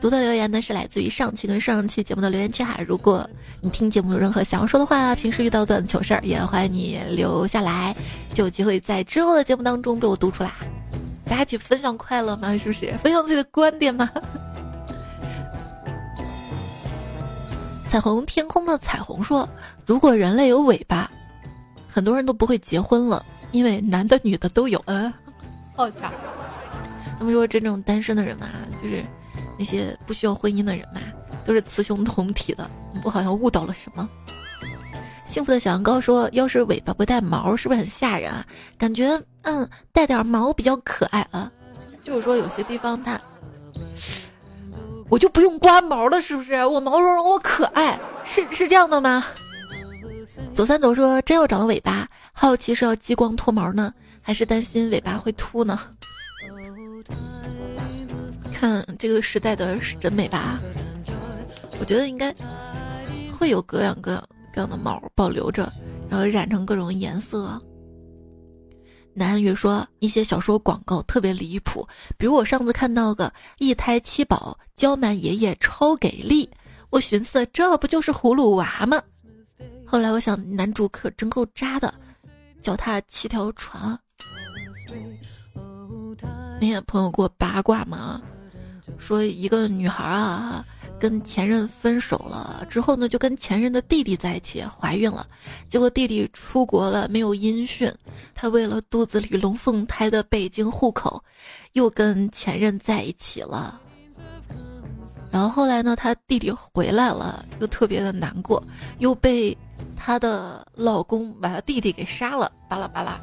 [0.00, 3.28] 读的留言呢是来自于上期跟上上期节目的留言区哈，如果
[3.60, 7.96] 你听节目有任何想要说的话，平时遇到的糗事儿，也欢迎你留下来，
[8.32, 10.52] 就有机会在之后的节目当中被我读出来。
[11.24, 12.56] 大家一起分享快乐嘛？
[12.56, 12.92] 是不是？
[12.98, 14.08] 分享自己的观点嘛？
[17.88, 19.48] 彩虹天空的彩虹说
[19.84, 21.10] ：“如果人类有尾巴，
[21.88, 25.12] 很多人都不会结婚了，因为男的女的都有。”嗯，
[25.74, 26.14] 好家伙！
[27.18, 28.48] 他们说真正单身的人嘛，
[28.82, 29.04] 就是
[29.58, 31.00] 那些不需要婚姻的人嘛，
[31.44, 32.70] 都是雌雄同体的。
[33.04, 34.08] 我好像悟到了什么。
[35.26, 38.46] 幸福的小羊羔说：“要是尾巴不带毛，是不是很吓人啊？
[38.78, 41.52] 感觉嗯，带点毛比较可爱啊。
[42.02, 43.20] 就是说有些地方它。”
[45.10, 46.54] 我就不用刮毛了，是不是？
[46.66, 49.24] 我毛茸茸，我可爱，是是这样的吗？
[50.54, 53.92] 走三走说，真要长了尾巴，好奇是要激光脱毛呢，
[54.22, 55.78] 还是担心尾巴会秃呢？
[58.58, 60.58] 看这个时代的审美吧，
[61.78, 62.34] 我觉得应该
[63.38, 65.72] 会有各样各样各样的毛保留着，
[66.10, 67.60] 然后染成各种颜色。
[69.14, 76.50] 南安宇说：“一些小说广告特别离谱，比如我上次看到个一胎七宝，娇蛮爷爷超给力，
[76.90, 79.00] 我寻思这不就是葫芦娃吗？
[79.86, 81.94] 后来我想男主可真够渣的，
[82.60, 83.96] 脚踏七条船。
[86.60, 88.20] 那天朋友给我八卦吗，
[88.96, 90.64] 说一个女孩啊。”
[91.00, 95.24] 跟前任分手了之后呢，就跟前任的弟弟在一起，怀孕了。
[95.70, 97.88] 结果弟弟出国了，没有音讯。
[98.34, 101.22] 她为了肚子里龙凤胎的北京户口，
[101.74, 103.80] 又跟前任在一起了。
[105.30, 108.60] 然后后来呢，她弟弟回来了，又特别的难过，
[108.98, 109.56] 又被
[109.96, 112.50] 她的老公把她弟弟给杀了。
[112.68, 113.20] 巴拉巴拉，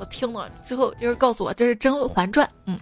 [0.00, 2.44] 我听了最后就是告诉我，这是《甄嬛传》。
[2.64, 2.76] 嗯。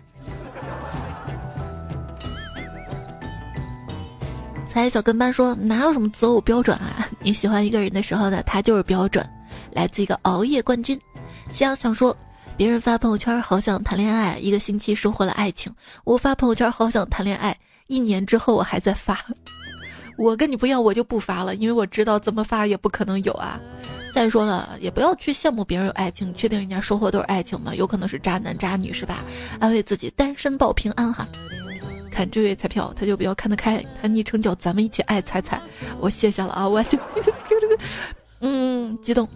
[4.75, 7.09] 才小跟班说哪有什么择偶标准啊？
[7.21, 9.25] 你喜欢一个人的时候呢，他就是标准。
[9.71, 10.99] 来自一个熬夜冠军，
[11.49, 12.15] 想想说，
[12.57, 15.73] 别人发朋友圈好想谈恋爱，一个星期收获了爱情。
[16.03, 17.57] 我发朋友圈好想谈恋爱，
[17.87, 19.25] 一年之后我还在发。
[20.19, 23.61] 我跟你不一样，我就不发了，因为我知道怎么发也不可能有啊。
[24.13, 27.73] 再说了，也不要去羡慕别人有爱情，确定人家收获都是爱情吗？
[27.77, 29.23] 有可能是渣男渣女是吧？
[29.61, 31.29] 安慰自己，单身保平安哈。
[32.15, 33.85] 看这位彩票，他就比较看得开。
[34.01, 35.61] 他昵称叫“咱们一起爱彩彩”，
[35.99, 36.69] 我谢谢了啊！
[36.69, 36.97] 我 就
[37.61, 37.79] 这个，
[38.41, 39.29] 嗯，激动。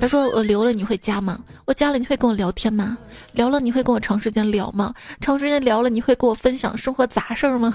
[0.00, 1.40] 他说：“我留了你会加吗？
[1.64, 2.96] 我加了你会跟我聊天吗？
[3.32, 4.94] 聊了你会跟我长时间聊吗？
[5.20, 7.74] 长时间聊了你会跟我分享生活杂事儿吗？”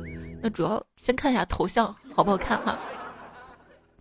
[0.40, 2.78] 那主要先看一下头像好不好看哈。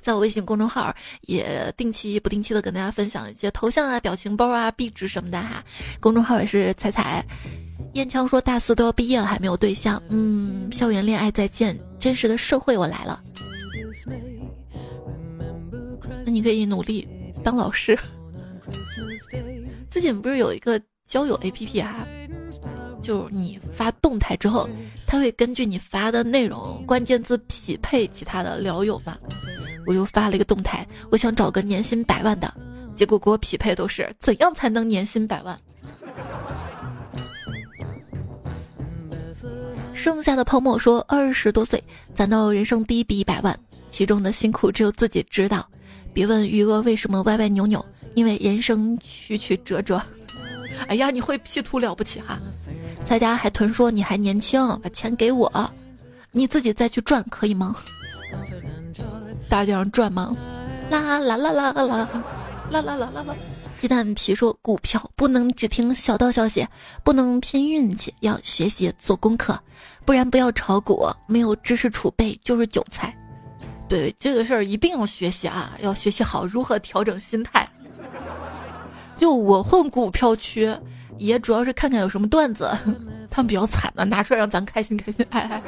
[0.02, 5.64] 在我微信公众号也定期不定期的跟大家分享一些头像啊、表情包啊、壁纸什么的哈。
[6.02, 7.26] 公众号也是彩彩。
[7.94, 10.02] 烟枪说：“大四都要毕业了，还没有对象。
[10.10, 13.24] 嗯，校园恋爱再见，真实的社会我来了。
[16.26, 17.08] 那你可以努力
[17.44, 17.98] 当老师。
[19.92, 22.08] 最近不是有一个交友 APP 哈，
[23.02, 24.68] 就你发动态之后，
[25.06, 29.16] 它会根据你发的内容关键字匹配其他的聊友嘛？
[29.86, 32.52] 我又发了一个动态，我想找个年薪百万的，
[32.96, 35.56] 结果给我匹配都是怎样才能年薪百万？”
[40.04, 41.82] 剩下的泡沫说：“二十多岁
[42.14, 43.58] 攒到人生第一笔一百万，
[43.90, 45.66] 其中的辛苦只有自己知道。
[46.14, 50.02] 别问余额为什么歪歪扭扭，因为人生曲曲折折。
[50.90, 52.38] 哎呀，你会 P 图了不起哈！
[53.06, 55.50] 在家海豚说你还年轻，把钱给我，
[56.34, 57.74] 你自己再去赚可以吗？
[59.48, 60.36] 大街上转吗？
[60.92, 62.10] 啦啦啦啦啦啦
[62.72, 63.36] 啦啦啦啦。”
[63.80, 66.66] 鸡蛋皮说：“股票不能只听小道消息，
[67.04, 69.60] 不能拼运气，要学习做功课，
[70.06, 71.08] 不然不要炒股。
[71.28, 73.16] 没有知识储备就是韭菜。
[73.90, 77.68] 对这个事儿一定要学习啊，要学习好如何调整心态。
[79.16, 80.74] 就我混股票区，
[81.18, 82.70] 也主要是看看有什么段子，
[83.30, 85.26] 他们比较惨的，拿出来让咱开心开心。
[85.30, 85.62] 哎。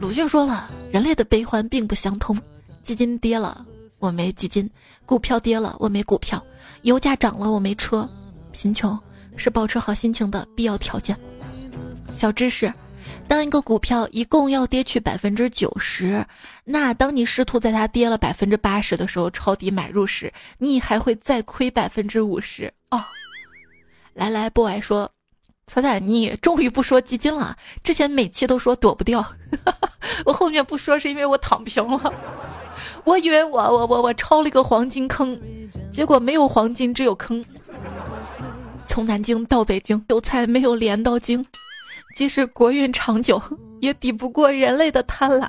[0.00, 2.36] 鲁迅说了，人类的悲欢并不相通，
[2.82, 3.64] 基金跌了。”
[4.00, 4.70] 我没基金，
[5.04, 6.38] 股票跌了，我没股票；
[6.82, 8.08] 油价涨了，我没车。
[8.52, 8.96] 贫穷
[9.34, 11.18] 是保持好心情的必要条件。
[12.18, 12.72] 小知识：
[13.28, 16.26] 当一个股票一共要跌去百分之九十，
[16.64, 23.00] 那当你试图在它跌了百分之八十的时候抄底买入时，你还会再亏百分之五十哦。
[24.14, 25.08] 来来，boy 说
[25.68, 29.24] ：“彩彩，你终于不说基金了，之前每期都说躲不掉，
[30.26, 32.12] 我后面不说是因为我躺平了。”
[33.04, 35.38] 我以为我我我我抄了一个黄金坑，
[35.92, 37.44] 结果没有黄金，只有坑。
[38.84, 41.44] 从南京到北京，韭菜没有镰刀精。
[42.18, 43.40] 即使国运长久，
[43.78, 45.48] 也抵不过人类的贪婪。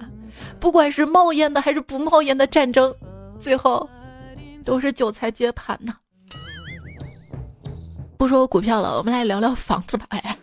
[0.60, 2.94] 不管是冒烟的还是不冒烟的战争，
[3.40, 3.90] 最后
[4.64, 5.96] 都是韭菜接盘呢。
[8.20, 10.06] 不说股票了，我们来聊聊房子吧。
[10.10, 10.38] 哎，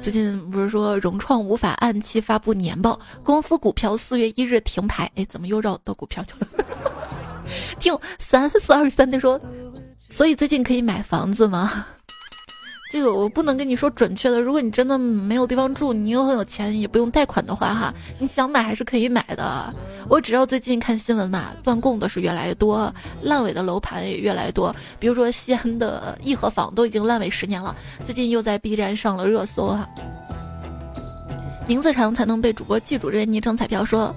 [0.00, 5.10] 最近不是说融创无法按期发布年报，公司股票四月一日停牌。
[5.16, 6.46] 哎，怎么又绕到股票去了？
[7.80, 9.40] 听三四二三的说，
[10.08, 11.84] 所以最近可以买房子吗？
[12.90, 14.40] 这个我不能跟你说准确的。
[14.40, 19.72] 如果你真的没有地方住，你又很有钱，也不用贷款的话，哈，你想买还是可以买的。
[20.08, 24.74] 我只要最近看新闻嘛，断供的是越来越多，烂尾的楼盘也越来越多。
[24.98, 29.88] 比如说西安的颐和坊都已经烂尾十年了，最近又在 B 站上了热搜哈。
[31.68, 34.12] 名字长才能被主播记住，这昵称彩票说，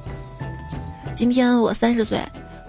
[1.14, 2.20] 今天我三十岁，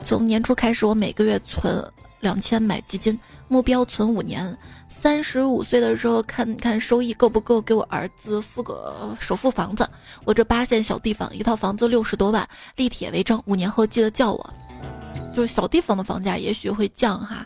[0.05, 1.83] 从年初开始，我每个月存
[2.25, 3.17] 两千买基金，
[3.47, 4.59] 目标存五年。
[4.89, 9.89] 三十五岁的时候，看看收益够不够给我儿子付个首付房子。
[10.25, 13.41] 我这八线小地方，一套房子六十多万，立铁为证。
[13.47, 14.55] 五年后记得叫我。
[15.35, 17.45] 就是小地方的房价也许会降哈。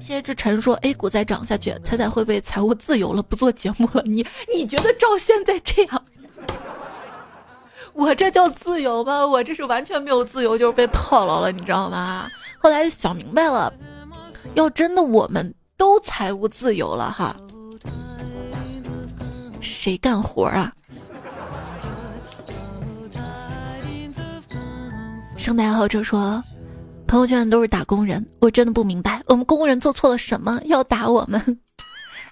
[0.00, 4.02] 谢志晨说 A 股再涨下去，彩彩会不会财务自由了，不做节目了？
[4.04, 6.02] 你你觉得照现在这样，
[7.92, 9.26] 我这叫自由吗？
[9.26, 12.26] 我这是完全没有自由，就是被套牢了，你知道吗？
[12.58, 13.72] 后来想明白了，
[14.54, 15.54] 要真的我们。
[15.78, 17.36] 都财务自由了哈，
[19.60, 20.72] 谁干活啊？
[25.36, 26.42] 圣诞爱好者说，
[27.06, 31.60] 朋友圈都是打工人，我真的不明白，我们工人做错了什么要打我们？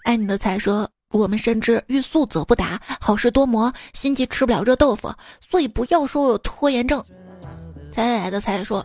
[0.02, 5.14] 爱你的才说，我们深知欲速则不达，好事多磨，心急吃不了热豆腐，
[5.48, 7.00] 所以不要说我有拖延症。
[8.04, 8.84] 才来的才说。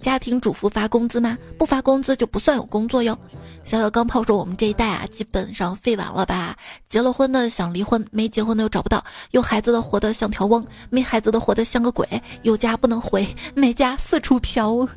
[0.00, 1.36] 家庭主妇发工资吗？
[1.58, 3.18] 不发工资就不算有工作哟。
[3.64, 6.56] 小小钢炮说：“我们这一代啊，基本上废完了吧？
[6.88, 12.06] 结了婚的想离婚，没结婚的又找不到，有孩子的活得像条翁，没孩子的活得像个鬼，
[12.42, 14.88] 有家不能回，没家四处飘。”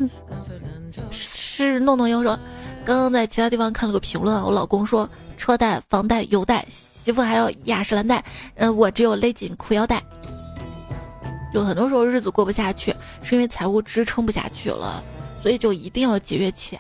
[1.10, 2.38] 是诺诺又说
[2.86, 8.24] ：“刚刚在其他地方看了个评论，我老公说车贷、房贷、油贷，媳妇还要雅诗兰黛，
[8.56, 10.02] 嗯，我只有勒紧裤腰带。”
[11.52, 15.04] 有很多时候日子过不下去，是因为财务支撑不下去了，
[15.42, 16.80] 所以就一定要节约钱，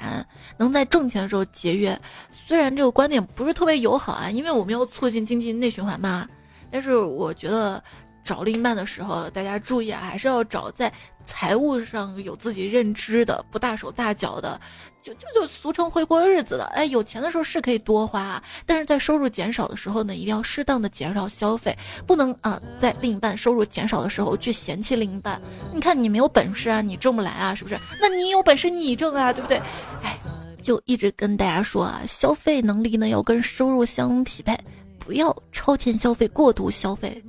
[0.57, 1.99] 能在挣钱的时候节约。
[2.47, 6.28] 虽然这个观点不是特别友好啊，因为我们要促进经济内循环嘛，
[6.72, 7.84] 但是我觉得。
[8.24, 10.91] 找另一半的时候，大家注意啊，还是要找在
[11.26, 14.59] 财务上有自己认知的，不大手大脚的，
[15.01, 16.65] 就就就俗称会过日子的。
[16.74, 25.41] 哎，有钱的时候是可以多花，但是在收入减少的时候呢，一定要适当的减少消费，不能啊，在另一半收入减少的时候去嫌弃另一半。
[25.74, 27.78] 你看你没有本事啊，你挣不来啊，是不是？
[27.99, 29.61] 那你有本事你挣啊，对不对？
[30.03, 30.19] 哎，
[30.61, 34.57] 就一直跟大家说啊，消费能力呢要跟收入相匹配，
[34.99, 37.22] 不要超前消费、过度消费。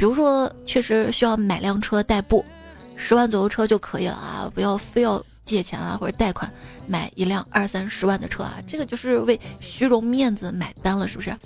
[0.00, 2.42] 比如说，确实需要买辆车代步，
[2.96, 4.50] 十万左右车就可以了啊！
[4.54, 6.50] 不要非要借钱啊或者贷款
[6.88, 11.36] 买一辆二三十万的车啊，这个就是为虚荣面子买单了，是不是？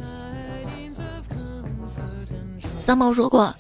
[2.79, 3.53] 三毛说过。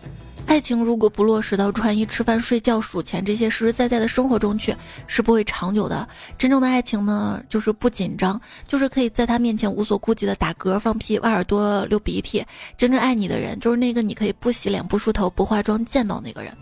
[0.46, 4.74] 爱情如果不落实到穿衣、吃饭、睡觉、数钱这些实实在在的生活中去，
[5.06, 6.06] 是不会长久的。
[6.38, 12.44] 真正的爱情呢，就是不紧张，就是可以在他面前无所顾忌的打嗝、放屁、挖耳朵、流鼻涕。
[12.76, 16.56] 真正爱你的人，就是那个你可以不洗脸、不梳头、不化妆见到那个人。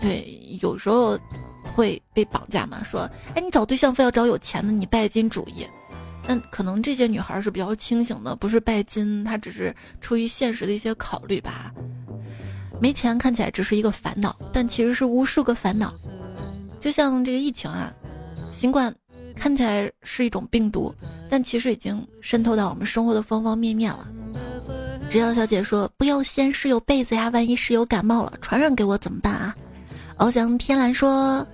[0.00, 1.18] 对，有时候
[1.74, 5.66] 会被绑架嘛，说，哎，你找对象非要找有钱的，你拜金主义。
[6.26, 11.72] 但可能这些女孩是比较清醒的，不是拜金，她只是出于现实的一些考虑吧。
[12.80, 15.94] 没钱看起来只是一个烦恼，但其实是无数个烦恼。
[16.80, 17.92] 就像这个疫情啊，
[18.50, 18.94] 新冠
[19.36, 20.94] 看起来是一种病毒，
[21.30, 24.08] 但其实已经渗透到我们生活的方方面面了。
[25.08, 29.54] 只要小姐说不要掀室友被子呀，万一室友感冒了传染给我怎么办啊？
[30.18, 31.46] 翱翔天蓝说，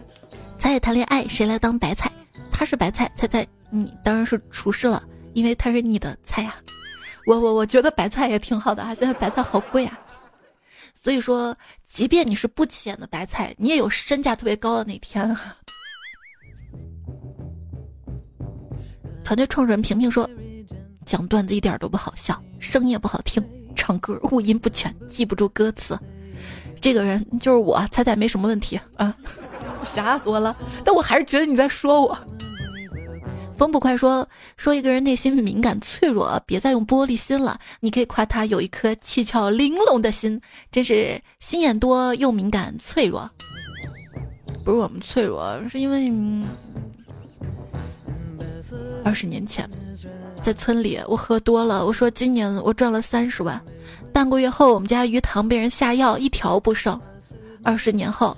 [0.58, 2.10] 咱也谈恋爱，谁来当白菜？
[2.50, 3.46] 他是白菜，猜猜。
[3.70, 5.02] 你当然是厨师了，
[5.32, 6.54] 因为他是你的菜呀。
[7.26, 9.98] 我我我觉得白菜也挺好的啊，现在白菜好贵啊。
[10.94, 11.56] 所以说，
[11.90, 15.36] 即便你是不起眼的白菜，你也有身价特别高的那天。
[19.24, 20.28] 团队创始人平平说，
[21.06, 23.42] 讲段子一点都不好笑，声音也不好听，
[23.76, 25.98] 唱歌五音不全，记不住歌词。
[26.80, 29.14] 这个人就是我，猜猜没什么问题啊，
[29.94, 30.56] 吓死我了。
[30.84, 32.18] 但我还是觉得你在说我。
[33.60, 37.60] 风不快说说一个人内心敏感脆弱，别再用玻璃心了。
[37.80, 40.40] 你可以夸他有一颗七窍玲珑的心，
[40.72, 43.30] 真是心眼多又敏感脆弱。
[44.64, 46.10] 不是我们脆弱，是因为
[49.04, 49.68] 二十年前
[50.42, 53.60] 在村里我喝多了，我说今年我赚了三十万，
[54.10, 56.98] 半个月后我们家鱼塘被人下药，一条不剩。
[57.62, 58.34] 二十年后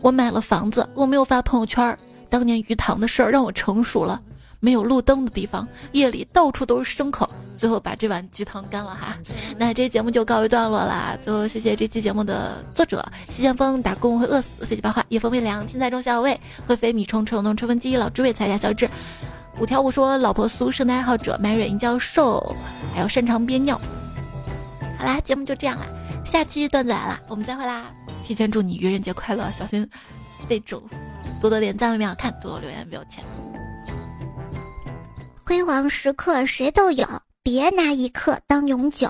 [0.00, 1.98] 我买了房子，我没有发朋友圈，
[2.30, 4.22] 当年鱼塘的事儿让我成熟了。
[4.64, 9.18] 没有路灯的地方，夜里到处都是牲口，最后把这碗鸡汤干了哈。
[9.58, 11.18] 那这节目就告一段落啦。
[11.20, 18.88] 最后谢谢这期节目的作者：西剑锋打工会饿死，飞机八话，夜风微凉，青菜中小味，会飞米虫，虫弄吹风机，老朱伟才下小智，
[19.58, 22.54] 五条悟说老婆苏，生的爱好者，Mary 尹教授，
[22.94, 23.80] 还有擅长憋尿。
[24.96, 25.86] 好啦，节目就这样啦，
[26.24, 27.90] 下期段子来啦，我们再会啦！
[28.24, 29.90] 提前祝你愚人节快乐，小心
[30.46, 30.80] 被煮，
[31.40, 33.24] 多多点赞为妙看，多多留言没有钱。
[35.44, 37.04] 辉煌时刻谁都有，
[37.42, 39.08] 别拿一刻当永久。